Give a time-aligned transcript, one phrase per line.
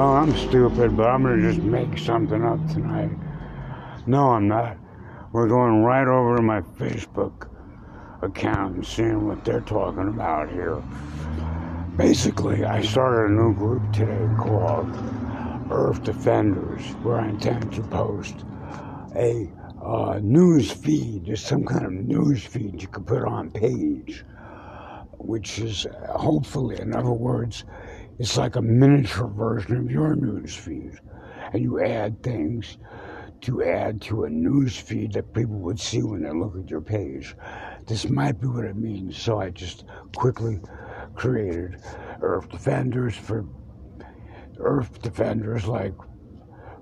[0.00, 3.10] well, I'm stupid, but I'm gonna just make something up tonight.
[4.06, 4.78] No, I'm not.
[5.30, 7.50] We're going right over to my Facebook
[8.22, 10.82] account and seeing what they're talking about here.
[11.98, 14.88] Basically, I started a new group today called
[15.70, 18.36] Earth Defenders, where I intend to post
[19.14, 19.50] a
[19.84, 21.26] uh, news feed.
[21.26, 24.24] There's some kind of news feed you can put on page,
[25.18, 27.64] which is hopefully, in other words,
[28.20, 30.92] it's like a miniature version of your news feed.
[31.54, 32.76] And you add things
[33.40, 36.82] to add to a news feed that people would see when they look at your
[36.82, 37.34] page.
[37.86, 39.16] This might be what it means.
[39.16, 40.60] So I just quickly
[41.14, 41.80] created
[42.20, 43.46] Earth Defenders for
[44.58, 45.94] Earth Defenders like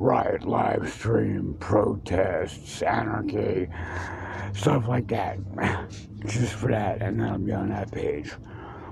[0.00, 3.68] riot, live stream, protests, anarchy,
[4.52, 5.38] stuff like that.
[6.26, 8.32] Just for that, and then I'll be on that page,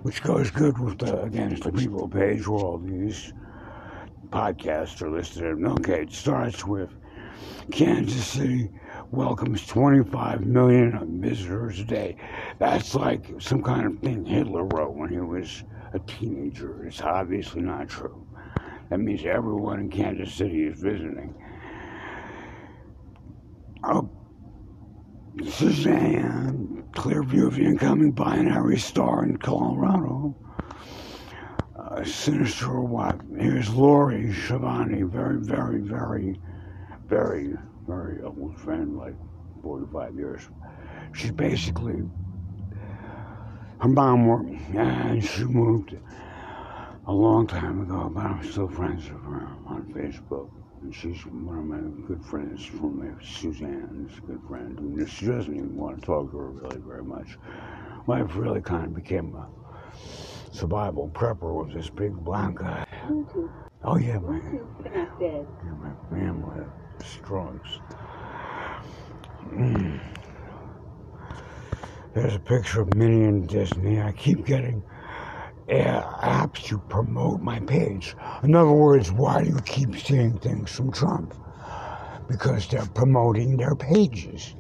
[0.03, 3.33] which goes good with the Against the People page where all these
[4.31, 5.45] podcasts are listed.
[5.45, 6.91] Okay, it starts with
[7.71, 8.71] Kansas City
[9.11, 12.17] welcomes 25 million visitors a day.
[12.59, 16.85] That's like some kind of thing Hitler wrote when he was a teenager.
[16.85, 18.27] It's obviously not true.
[18.91, 21.35] That means everyone in Kansas City is visiting.
[23.85, 24.11] Oh,
[25.47, 26.68] Suzanne,
[26.99, 30.35] clear view of the incoming binary star in Colorado.
[31.79, 33.21] Uh, sinister or what?
[33.39, 36.41] Here's Lori Shabani, very, very, very,
[37.07, 37.55] very,
[37.87, 39.15] very old friend, like
[39.63, 40.49] 45 years.
[41.15, 42.03] She's basically,
[43.79, 45.97] her mom worked, and she moved
[47.07, 50.51] a long time ago, but I'm still friends with her on Facebook.
[50.83, 53.19] And she's one of my good friends from there.
[53.23, 54.79] Suzanne is a good friend.
[54.79, 57.37] And she doesn't even want to talk to her really very much.
[58.07, 59.49] My wife really kind of became a
[60.53, 62.87] survival prepper with this big black guy.
[63.85, 64.41] Oh yeah, my,
[65.21, 65.45] yeah,
[65.81, 66.65] my family
[67.05, 67.81] strokes.
[69.51, 70.01] Mm.
[72.15, 74.01] There's a picture of Minnie and Disney.
[74.01, 74.83] I keep getting
[75.69, 78.17] apps to promote my page.
[78.43, 81.35] In other words, why do you keep seeing things from Trump?
[82.29, 84.55] Because they're promoting their pages,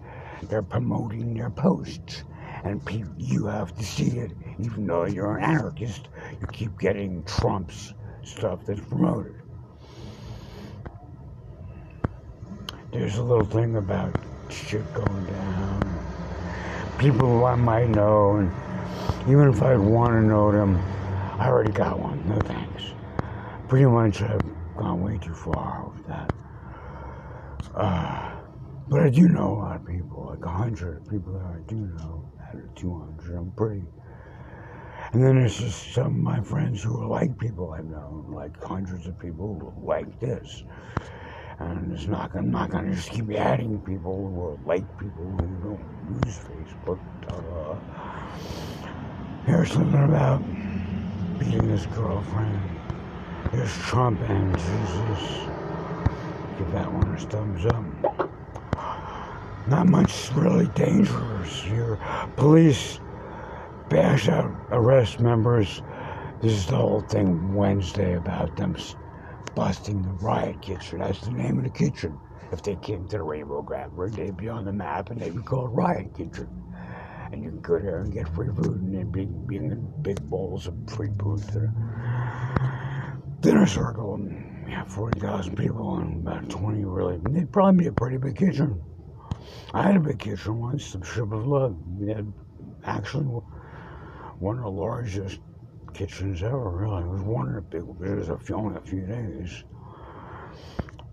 [0.44, 2.24] they're promoting their posts,
[2.64, 4.32] and pe- you have to see it.
[4.58, 6.08] Even though you're an anarchist,
[6.40, 7.94] you keep getting Trump's
[8.24, 9.34] stuff that's promoted.
[12.92, 14.14] There's a little thing about
[14.50, 15.98] shit going down,
[16.98, 18.50] people I might know, and
[19.28, 20.82] even if I'd want to know them,
[21.38, 22.28] I already got one.
[22.28, 22.82] No thanks.
[23.68, 24.42] Pretty much I've
[24.76, 26.32] gone way too far with that.
[27.74, 28.32] Uh,
[28.88, 31.76] but I do know a lot of people, like a hundred people that I do
[31.76, 33.36] know out of 200.
[33.36, 33.84] I'm pretty.
[35.12, 38.60] And then there's just some of my friends who are like people I've known, like
[38.62, 40.64] hundreds of people who like this.
[41.60, 45.24] And it's not, I'm not going to just keep adding people who are like people
[45.24, 46.98] who don't use Facebook.
[47.28, 47.76] Uh,
[49.46, 50.42] here's something about
[51.38, 52.60] beating his girlfriend.
[53.52, 55.38] There's Trump and Jesus.
[56.58, 57.84] Give that one a thumbs up.
[59.68, 61.98] Not much really dangerous here.
[62.36, 63.00] Police
[63.88, 65.82] bash out arrest members.
[66.42, 68.76] This is the whole thing Wednesday about them
[69.54, 71.00] busting the riot kitchen.
[71.00, 72.18] That's the name of the kitchen.
[72.52, 75.42] If they came to the Rainbow Grapper, they'd be on the map and they'd be
[75.42, 76.48] called Riot Kitchen
[77.32, 80.74] and you go there and get free food and then big, big, big bowls of
[80.88, 81.72] free food to the
[83.40, 84.14] dinner circle.
[84.14, 87.20] And we have 40,000 people and about 20 really.
[87.36, 88.80] It'd probably be a pretty big kitchen.
[89.74, 91.76] I had a big kitchen once, the Ship of Love.
[91.98, 92.32] We had
[92.84, 95.40] actually one of the largest
[95.92, 97.02] kitchens ever, really.
[97.02, 99.64] It was one of the big, it was a few, only a few days.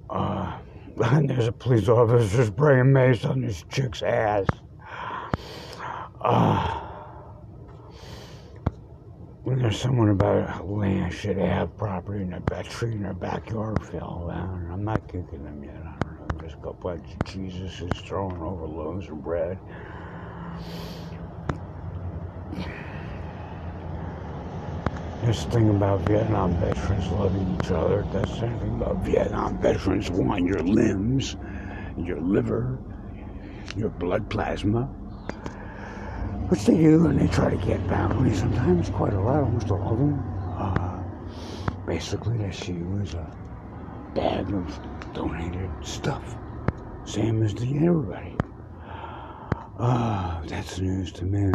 [0.09, 0.59] Uh,
[0.97, 4.45] and there's a police officer spraying mace on this chick's ass.
[6.25, 6.81] Uh,
[9.43, 14.31] when there's someone about land should have property in their tree in their backyard fell.
[14.33, 15.75] I'm not kicking them yet.
[15.75, 16.47] I don't know.
[16.47, 19.59] Just a bunch of Jesus is throwing over loaves of bread.
[25.23, 30.63] This thing about Vietnam veterans loving each other, that's anything about Vietnam veterans want your
[30.63, 31.35] limbs,
[31.97, 32.79] your liver,
[33.75, 34.89] your blood plasma
[36.49, 38.33] which they do, and they try to get bounty.
[38.33, 40.23] Sometimes quite a lot, almost all of them.
[40.57, 41.03] Uh,
[41.85, 43.35] basically, they see you as a
[44.13, 46.37] bag of donated stuff,
[47.05, 48.35] same as the everybody.
[49.77, 51.51] Uh, that's news to me.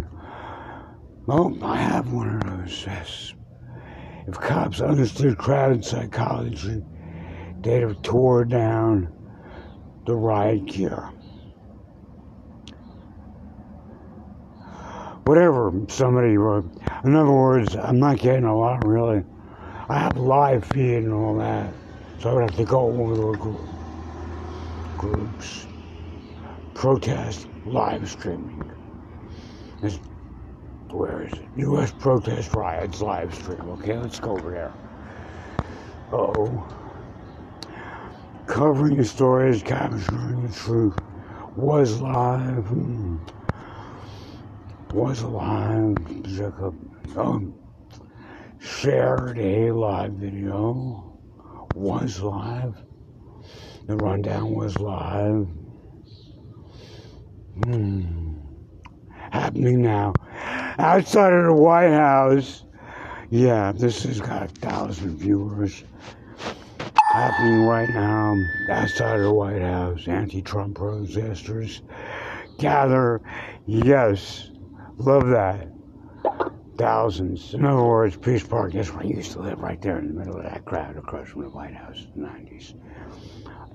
[1.25, 2.83] Well, I have one of those.
[2.85, 3.33] Yes.
[4.27, 6.83] If cops understood crowd psychology,
[7.61, 9.11] they'd have tore down
[10.05, 11.09] the riot gear.
[15.25, 16.65] Whatever somebody wrote.
[17.03, 19.23] In other words, I'm not getting a lot really.
[19.89, 21.73] I have live feed and all that,
[22.19, 23.61] so I would have to go over the group,
[24.97, 25.67] groups,
[26.73, 28.71] protest, live streaming.
[29.83, 29.99] It's,
[30.89, 31.47] where is it?
[31.57, 31.91] U.S.
[31.91, 33.61] protest riots live stream.
[33.71, 34.73] Okay, let's go over there.
[36.11, 36.67] Oh,
[38.47, 40.97] covering the stories, capturing the truth
[41.55, 42.65] was live.
[42.67, 43.17] Hmm.
[44.93, 45.95] Was live.
[47.15, 47.53] Oh,
[48.59, 51.17] shared a live video.
[51.75, 52.75] Was live.
[53.87, 55.47] The rundown was live.
[57.63, 58.33] Hmm.
[59.31, 60.11] Happening now.
[60.77, 62.65] Outside of the White House.
[63.29, 65.85] Yeah, this has got a thousand viewers.
[67.13, 68.35] Happening right now
[68.69, 70.05] outside of the White House.
[70.05, 71.81] Anti Trump protesters
[72.57, 73.21] gather.
[73.65, 74.50] Yes,
[75.05, 75.67] love that.
[76.77, 77.53] Thousands.
[77.53, 80.13] In other words, Peace Park, that's where I used to live, right there in the
[80.13, 82.73] middle of that crowd across from the White House in the 90s.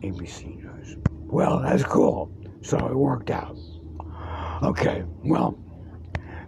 [0.03, 0.97] ABC News.
[1.25, 2.31] Well, that's cool.
[2.63, 3.57] So it worked out.
[4.63, 5.59] Okay, well,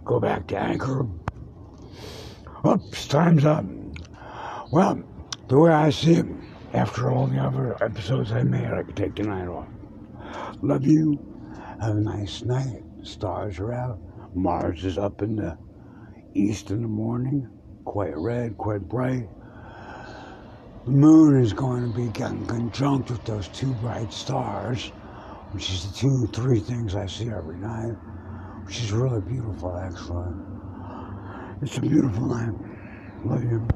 [0.03, 1.07] go back to Anchor.
[2.65, 3.65] Oops, time's up.
[4.71, 5.01] Well,
[5.47, 6.25] the way I see it,
[6.73, 9.67] after all the other episodes I made, I could take the night off.
[10.61, 11.17] Love you.
[11.81, 12.83] Have a nice night.
[13.03, 13.99] Stars are out.
[14.35, 15.57] Mars is up in the
[16.35, 17.49] east in the morning,
[17.85, 19.29] quite red, quite bright.
[20.85, 24.93] The moon is going to be getting conjunct with those two bright stars,
[25.51, 27.95] which is the two, three things I see every night,
[28.65, 30.33] which is really beautiful, actually.
[31.61, 32.55] It's a beautiful night.
[33.25, 33.69] Love you.